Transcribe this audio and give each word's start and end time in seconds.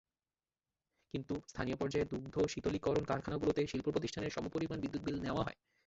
কিন্তু 1.13 1.33
স্থানীয় 1.47 1.77
পর্যায়ে 1.77 2.09
দুগ্ধ 2.11 2.35
শীতলীকরণ 2.47 3.03
কারখানাগুলোতে 3.05 3.61
শিল্পপ্রতিষ্ঠানের 3.67 4.35
সমপরিমাণ 4.35 4.77
বিদ্যুৎ 4.79 5.01
বিল 5.05 5.17
নেওয়া 5.21 5.45
হয়। 5.45 5.57